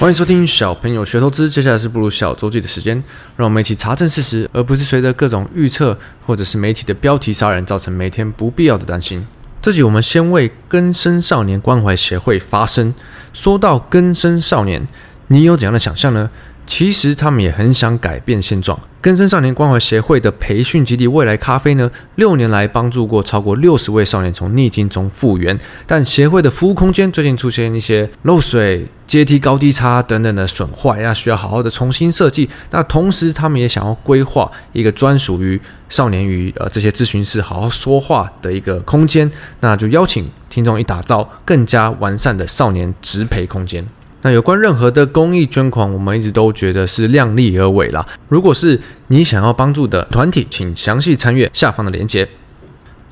[0.00, 3.04] 欢迎收听小朋友学投资，接下来是步入小周记的时间，
[3.36, 9.26] 让我们一起查证事实，而不是随着各种预测或者是媒体的标题杀人，造成每天不必要的担心。
[9.60, 12.94] 这集我们先为根生少年关怀协会发声。
[13.34, 14.88] 说到根生少年，
[15.26, 16.30] 你有怎样的想象呢？
[16.70, 18.78] 其实他们也很想改变现状。
[19.00, 25.58] 根生少年关怀协会的培训基地未来咖啡呢，六年来帮助过超过六十位少年从逆境中复原。
[25.84, 32.48] 但协会的服务空间最近出现一些漏水、阶梯高低差等等的损坏，要需要好好的重新设计。
[32.70, 39.28] 那同时，他们也想要规划一个专属于少年与呃这些咨询师好好说话的一个空间。
[39.58, 43.84] 那就邀请听众一打造更加完善的少年职培空间。
[44.22, 48.06] 那有关任何的公益捐款，我们一直都觉得是量力而为啦。
[48.28, 52.28] 如果是你想要帮助的团体，请详细参阅下方的链接。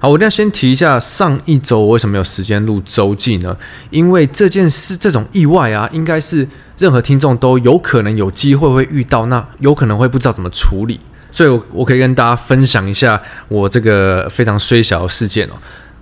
[0.01, 3.57] 好，我一定要先提一下，上一周我为什么有时间录周记呢？
[3.91, 11.01] 因为这件事这种意外啊，应该是任何听众都有可能有机会会遇到，那有可能会不知道怎么处理，
[11.33, 15.55] 所以我我可以跟大家分享一下我这个非常衰小的事件哦。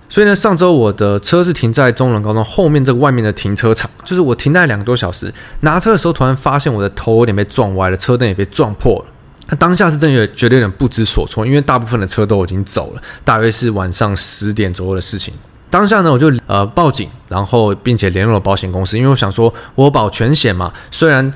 [0.09, 9.05] 所以呢，上周我的车是停在中仑高中后面这个外面的停车场，就是我停在两个多小时，拿车的时候突然发现我的头有点被撞歪了，车灯也被撞破了。
[9.49, 15.33] 那当下是真的觉得有点不知所措，因为大部分的车都已经走了，大约是晚上十点左右的事情。
[15.69, 21.31] 当下呢，我就呃报警，然后并且联络了保险公司，因为我想说我保全险嘛，虽然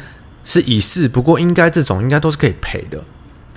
[0.46, 2.98] 是已逝，不过应该这种应该都是可以赔的。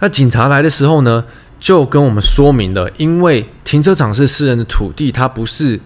[0.01, 1.25] 那警察来的时候呢，
[1.65, 5.81] 就跟我们说明了，因为停车场是私人的土地，它不是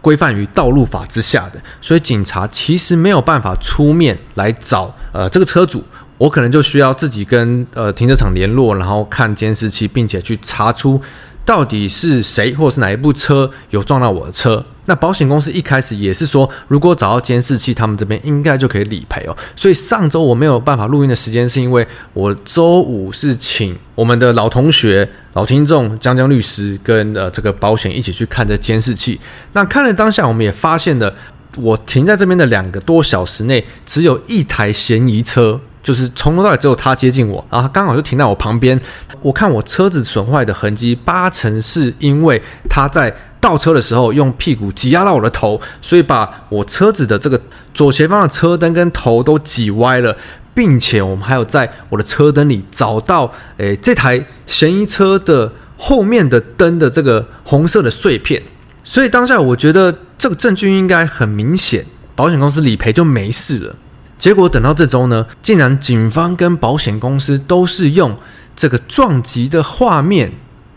[0.00, 5.84] 规范于道路法之下的，所以警察其实没有办法出面来找呃这个车主，
[6.16, 10.98] 我可能就需要自己跟呃停车场联络，然后看监视器，并且去查出。
[11.44, 14.64] 到底是谁，或是哪一部车有撞到我的车？
[14.86, 19.36] 那保险公司一开始也是说，如果找到监视器，他们这边应该就可以理赔哦。
[19.54, 29.20] 所以上周我没有办法录音的时间，是因为我周五是请我们的老同学、老听众江江律师跟呃这个保险一起去看这监视器。
[29.52, 31.14] 那看了当下，我们也发现了，
[31.56, 35.60] 我停在这边的两个多小时内，只有一台嫌疑车。
[35.82, 38.80] 就是从头到尾只有他接近我，然后刚好就停在我旁边。
[39.20, 47.40] 我看我车子损坏的痕迹，八成是因为他在倒车的时候用屁股挤压到我的头，所以把我车子的这个
[47.74, 50.16] 左前方的车灯跟头都挤歪了，
[50.54, 58.42] 并且我们还有在我的车灯里找到，诶，这台嫌疑车的后面的灯的这个红色的碎片。
[58.84, 63.76] 所以当下我觉得这个证据应该很明显，保险公司理赔就没事了。
[64.22, 68.16] 结果等到这周呢，竟然警方跟保险公司都是用
[68.54, 70.30] 这个撞击的画面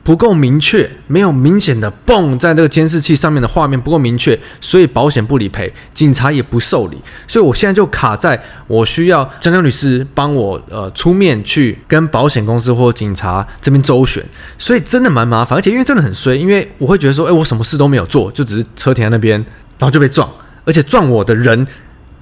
[0.03, 6.97] 不够明确，没有明显的蹦在这个监视器上面的画面不够明确，所以保险不理赔，警察也不受理，
[7.27, 14.25] 所以我现在就卡在我需要江江律师帮我呃出面去跟保险公司或警察这边周旋，
[14.57, 19.37] 所以真的蛮麻烦，而且因为真的很衰，因为我会觉得说，哎，我什么事都没有做，就只是车停在那边，
[19.77, 20.27] 然后就被撞，
[20.65, 21.67] 而且撞我的人。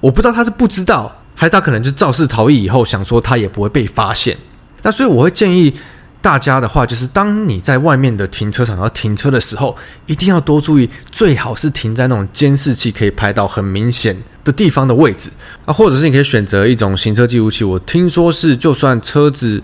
[0.04, 4.36] 我不知道他是不知道，还是他可能就肇事逃逸以后想说他也不会被发现。
[4.82, 5.74] 那所以我会建议
[6.20, 15.30] 大家的话，就是当你在外面的停车场要停车的时候，一定要多注意，最好是停在那种监视器可以拍到很明显的地方的位置
[15.64, 17.64] 啊，或者是你可以选择一种行车记录器。
[17.64, 19.62] 我听说是，就算车子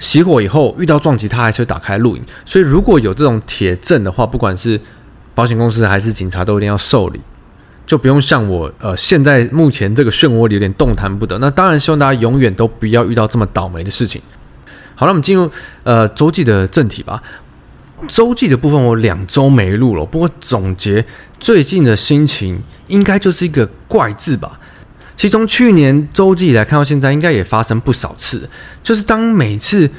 [0.00, 2.24] 熄火以后遇到撞击，它还是会打开录影。
[2.46, 4.80] 所以如果有这种铁证的话，不管是
[5.34, 7.20] 保险公司还是警察，都一定要受理。
[7.86, 11.38] 就不用像我，呃，现在目前这个漩涡里有点动弹不得。
[11.38, 14.20] 那当然希望大家永远都不要遇到这么倒霉的事情。
[14.94, 15.50] 好，了我们进入
[15.82, 17.22] 呃周记的正题吧。
[18.08, 21.04] 周记的部分我两周没录了，不过总结
[21.38, 24.58] 最近的心情，应该就是一个怪字吧。
[25.16, 28.48] 其实从去年周记来看到现在，应该也发生不少次，
[28.82, 29.90] 就是当每次。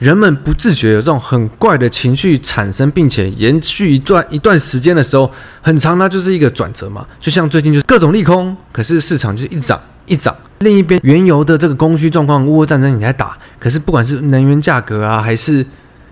[0.00, 5.30] 人们不自觉有这种很怪的情绪产生，并且延续一段一段时间的时候，
[5.60, 7.06] 很长，它就是一个转折嘛。
[7.20, 10.34] 就像最近就是各种利空，可是市场就是一涨一涨。
[10.60, 15.64] 另一边原油的这个供需状况，乌俄战争你在打，可是不管是能源价格啊，还是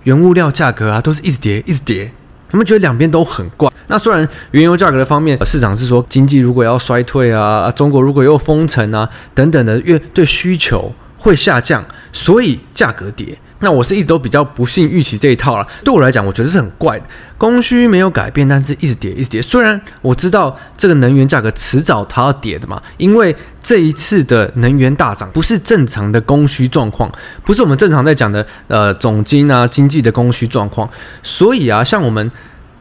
[0.02, 2.12] 原物料价格啊，都是一直跌，一直跌。
[2.50, 3.72] 他们觉得两边都很怪。
[3.86, 11.82] 那虽然原油价格的方面，市场是说经济如果要衰退啊，中国如果又封城啊等等的，越对需求会下降，
[12.12, 13.38] 所以价格跌。
[13.60, 15.66] 那我是一直都比较不信预期这一套了。
[15.84, 17.04] 对我来讲，我觉得是很怪的。
[17.36, 19.42] 供需没有改变，但是一直跌，一直跌。
[19.42, 27.10] 虽然我知道这个能源价格迟早它要跌的嘛，因为这一次的能源大涨不是正常的供需状况，
[27.44, 30.88] 不是我们正常在讲的呃总经啊经济的供需状况。
[31.22, 32.30] 所以啊，像我们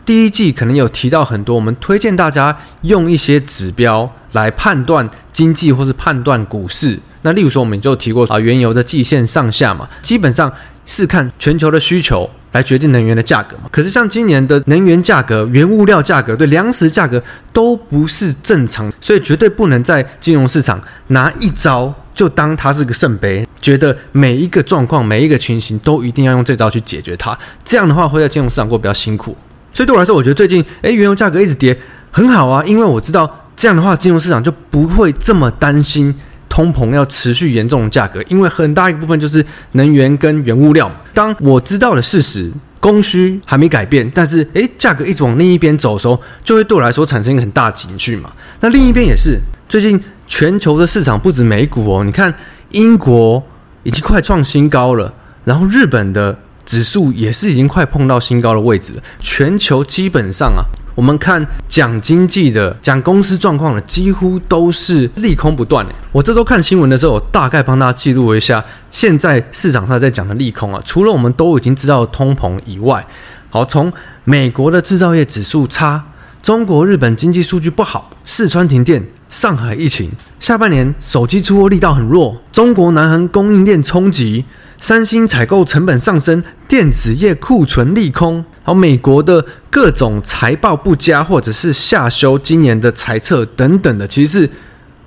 [0.05, 6.97] 第一季可能有提到很多，我们推荐大家用一些指标来判断经济或是判断股市。
[7.23, 10.51] 那例如说，我们就提过啊，原油的季线上下嘛，基本上
[10.85, 13.63] 是看全球的需求来决定能源的价格嘛。
[13.71, 27.37] 可是像今年的能源价格、原物料价格、对粮食价格都不是正常，所以绝对不能在金融市场拿一招就当它是个圣杯，觉得每一个状况、每一个情形都一定要用这招去解决它。
[27.65, 29.35] 这样的话会在金融市场过比较辛苦。
[29.73, 31.77] 所以对我来说，我觉得最近诶，原油价格一直跌
[32.11, 36.15] 很好啊，因为我知道这样的话，金融市场就不会这么担心。
[36.49, 40.89] 通膨要持续严重的价格，因为很大一部分就是能源跟原物料。
[41.13, 48.31] 当我知道了事实，供需还没改变，但是诶，价格一直往另一边走的时候，就会对我来说产生一个很大的情绪嘛。
[48.61, 49.37] 那另一边也是，
[49.67, 52.33] 最近全球的市场不止美股哦，你看
[52.71, 53.43] 英国
[53.83, 55.13] 已经快创新高了，
[55.43, 59.03] 然后日本的指数也是已经快碰到新高的位置了。
[59.19, 60.63] 全球基本上啊。
[60.97, 65.85] 我们看讲经济的、讲公司状况的，几乎都是利空不断。
[66.11, 70.81] 我这周看新闻的时候，我大概帮大家记录一下现在市场上在讲的利空啊。
[70.83, 73.05] 除了我们都已经知道通膨以外，
[73.51, 76.03] 好，从美国的制造业指数差，
[76.41, 80.09] 中国、日本经济数据不好，四川停电，上海疫情，
[80.39, 84.45] 下半年手机出货力道很弱，中国南韩供应链冲击。
[84.79, 94.49] 三星采购成本上升，电子业库存利空，好，美国的各种财报不佳，或者是下修今年的财测等等的，其实是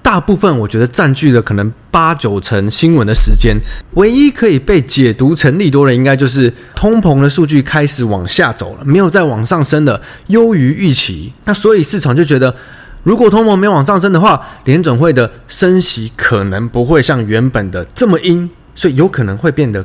[0.00, 3.54] 大部分我觉得占据了可能八九成新闻的时间。
[3.96, 11.34] 唯一可以被解读成利多的，应该就是通膨的数据开始往下走了，没有再往上升了，优于预期。
[11.44, 12.56] 那所以市场就觉得，
[13.02, 18.48] 如果通膨没往上升的话，联准会的升息可能不会像原本的这么阴。
[18.74, 19.84] 所以有可能会变得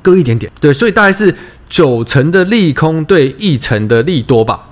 [0.00, 1.34] 割一点点，对，所以大概是
[1.70, 4.66] 九成的利空对一成的利多吧。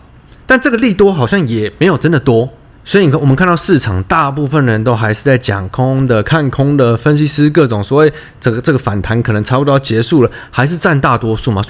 [0.47, 2.53] 但这个利多好像也没有真的多，
[2.85, 11.63] 所以你看，我们看到市场大部分人都还是在讲空的、看空的，分析师各种所谓这个这个反弹可能差不多要结束了，还是占大多数嘛。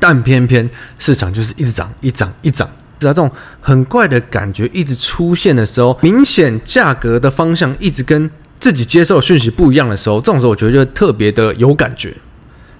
[0.00, 0.68] 但偏偏
[0.98, 2.68] 市场就是一直涨、一涨、一涨，
[2.98, 3.30] 只要这种
[3.60, 8.30] 很怪的感觉一直出现的时候，明显价格的方向一直跟。
[8.58, 12.12] 自己接受讯息不一样的时候，这种时候我觉得就特别的有感觉。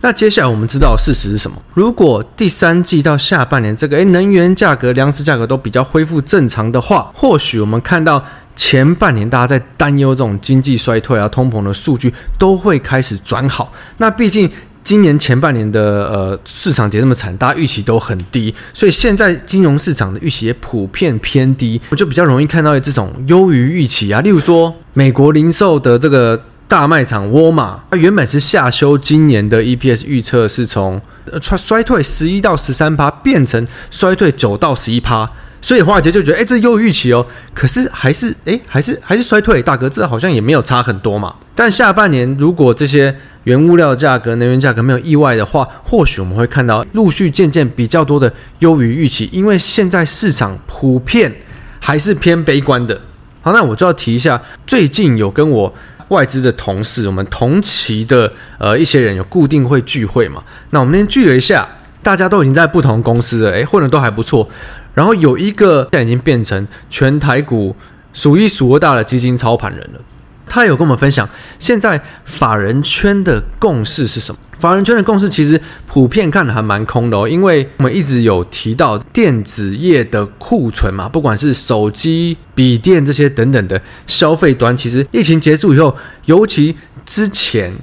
[0.00, 1.56] 那接下来我们知道事实是什么？
[1.74, 13.72] 如果第三季到下半年这个诶能源价格、粮食价格都比较恢复正常的话，或许我们看到前半年大家在担忧这种经济衰退啊、通膨的数据都会开始转好。
[13.98, 14.50] 那毕竟。
[14.86, 24.20] 今年前半年的呃市场跌这么惨，大家预期都很低，所以现在金融市场的预期也普遍偏低，我就比较容易看到这种优于预期啊。
[24.20, 31.00] 例如说，美国零售的这个大卖场沃尔玛，它原本是下修今年的 EPS 预测，是从
[31.40, 35.30] 衰衰退十一到十三趴变成衰退九到十一趴，
[35.62, 37.24] 所以华尔街就觉得，哎，这优于预期哦。
[37.54, 41.34] 可是还是，哎，还是还是衰退，大哥，这好像也没有差很多嘛。
[41.54, 51.32] 但下半年如果这些原物料价格、能源价格没有意外的话，或许我们会看到陆续渐渐比较多的优于预期，因为现在市场普遍
[51.78, 53.00] 还是偏悲观的。
[53.40, 55.72] 好，那我就要提一下，最近有跟我
[56.08, 60.42] 外资的同事，我们同期的呃一些人有固定会聚会嘛？
[60.70, 61.68] 那我们那天聚了一下，
[62.02, 64.48] 大家都已经在不同公司了，诶，混的都还不错。
[64.94, 67.74] 然后有一个现在已经变成全台股
[68.12, 70.00] 数一数二大的基金操盘人了。
[70.48, 74.38] 他有跟我们分享，现在法人圈的共识是什么？
[74.58, 85.94] 法人圈的共识其实普遍看的还蛮空的哦，因为我们一直有提到电子业的库存嘛，不管是手机、笔电这些等等的消费端，其实疫情结束以后，
[86.24, 87.74] 尤其之前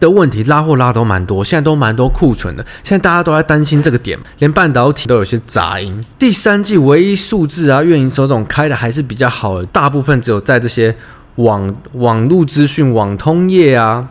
[0.00, 2.64] 的问题拉货拉都蛮多，现在都蛮多库存的。
[2.82, 6.04] 现在大家都在担心这个点，连半导体都有些杂音。
[6.18, 10.94] 第三季唯一数字啊，运营手总开的还是比较好的，大部分只有在这些。
[11.38, 14.04] 网网络资讯、网通业啊，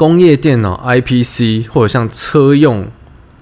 [0.00, 2.90] 工业电脑、IPC 或者像车用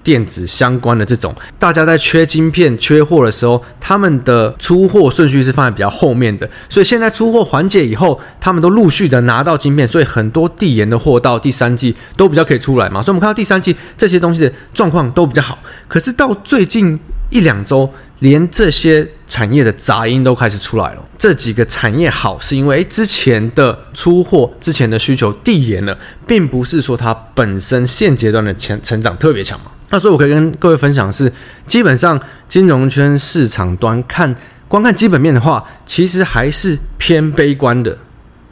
[0.02, 6.50] 电子相关的这种，大家在缺晶片、缺货的时候，他们的出货顺序是放在比较后面的。
[6.68, 13.00] 所以现在出货缓解以后，他们都陆续的拿到晶片，所以很多递延的货到第三季都比较可以出来嘛。
[13.00, 15.56] 所以我们看到第三季这些东西的状况都比较好。
[15.86, 16.98] 可是到最近
[17.30, 17.88] 一两周，
[18.20, 21.02] 连这些产业的杂音都开始出来了。
[21.16, 29.66] 这几个产业好，是因为诶之前的出货、之前的需求递延了，并不是说它本身现阶段的成成长特别强嘛。
[29.90, 31.32] 那所以我可以跟各位分享的是，
[31.66, 34.34] 基本上金融圈市场端看，
[34.68, 37.96] 光看基本面的话，其实还是偏悲观的。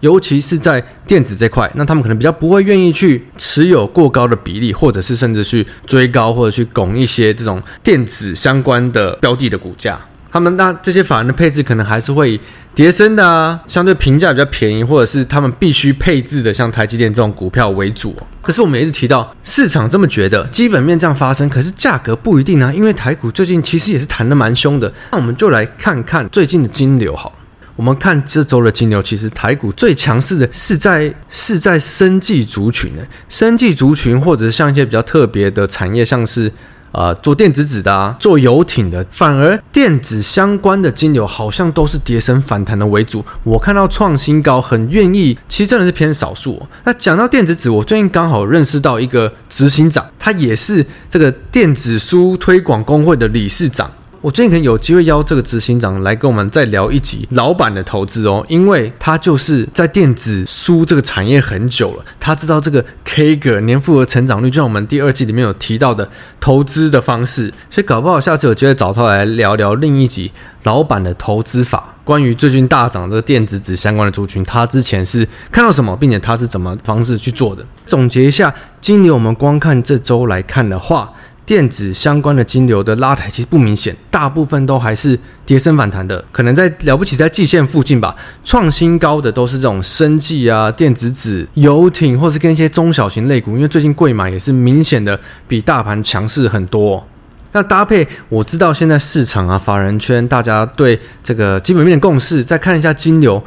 [0.07, 10.01] 尤其是在电子这块，那他们可能比较不会愿意去持有过高的比例，或者是甚至去追高或者去拱一些这种电子相关的标的的股价。
[10.31, 12.41] 他们那这些法人的配置可能还是会以
[12.73, 18.15] 跌深的啊，相对评价比较便宜，或者是他们必须配置的像台积电这种股票为主。
[18.43, 24.93] 可是我们一直提到，市场这么觉得，基本面这样发生，可是价格不一定啊，因为台股最近其实也是弹的蛮凶的。
[25.11, 27.33] 那我们就来看看最近的金流好。
[27.77, 36.51] 我们看这周的金牛，其实台股最强势的是在是在生技族群的生技族群，或者像一些比较特别的产业，像是
[36.93, 43.23] 呃做电子纸的啊，做游艇的，反而电子相关的金牛好像都是跌升反弹的为主。
[43.45, 46.67] 我看到创新高，很愿意，其实真的是偏少数。
[46.85, 53.91] 那讲到电子纸，我最近刚好认识到一个执行长，他也是这个电子书推广工会的理事长。
[54.27, 70.33] 我最近可能有机会邀这个执行长来跟我们再聊一集老板的投资哦，因为他就是在电子书这个产业很久了，他知道这个 CAGR 年复合成长率，就像我们第二季里面有提到的投资的方式，所以搞不好下次有机会找他来聊聊另一集
[70.65, 77.65] 老板的投资法，关于最近大涨这个电子纸相关的族群，他之前是看到什么，并且他是怎么方式去做的。
[77.87, 81.13] 总结一下，今年我们光看这周来看的话。
[81.47, 88.15] 电子相关的金流的拉抬其实不明显，大部分都还是跌升反弹的，可能在了不起在季线附近吧。
[88.43, 97.07] 创新高的都是这种生技啊、电子纸、游艇，或是跟一些中小型类股，因为最近贵买也是明显的比大盘强势很多。
[97.53, 103.43] 那搭配我知道现在市场啊、法人圈大家对这个基本面的共识，再看一下金流。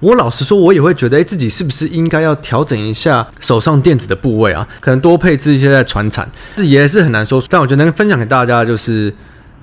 [0.00, 4.66] 我老实说，我也会觉得，哎，自己是不是应该要调整一下手上电子的部位啊？
[4.80, 6.26] 可能多配置一些在传产，
[6.56, 7.42] 这也是很难说。
[7.50, 9.14] 但我觉得能分享给大家，就是，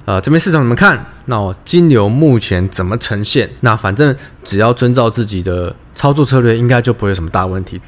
[0.05, 1.03] 呃，这边市场怎么看？
[1.25, 3.49] 那我金牛目前怎么呈现？
[3.61, 7.81] 那反正只要遵照自己的操作策略，应该就不会有什么大问题。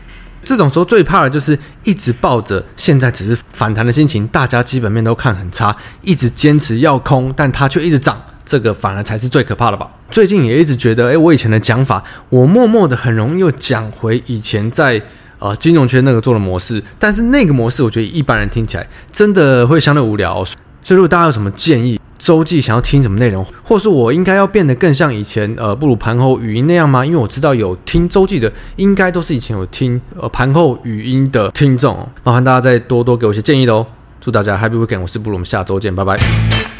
[0.43, 8.19] 这种时候最怕的就是一直抱着现在只是反弹的心情，大家基本面都看很差，一直坚持要空，但它却一直涨。
[8.49, 9.87] 这个反而才是最可怕的吧。
[10.09, 14.99] 最近也一直觉得，哎，我以前的讲法，我默默的很容易又讲回以前在
[15.37, 16.81] 呃金融圈那个做的模式。
[16.97, 20.43] 但是那个模式，我觉得一般人听起来真的会相对无聊。
[20.43, 20.57] 所
[20.89, 27.05] 以如果大家有什么建议，周记想要听什么内容，或是我应该要变得更像以前呃不如盘后语音那样吗？
[27.05, 31.95] 因为我知道有听周记的，应该都是以前有听呃盘后语音的听众。
[32.23, 33.85] 麻烦大家再多多给我一些建议喽。
[34.19, 36.78] 祝大家 Happy Weekend，我是布鲁，我们下周见，拜拜。